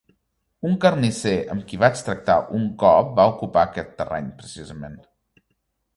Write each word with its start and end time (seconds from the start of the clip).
Un 0.69 0.71
carnisser 0.85 1.33
amb 1.57 1.67
qui 1.73 1.79
vaig 1.83 2.01
tractar 2.09 2.39
un 2.61 2.65
cop 2.85 3.13
va 3.21 3.29
ocupar 3.35 3.67
aquest 3.69 3.93
terreny, 4.03 4.35
precisament. 4.41 4.99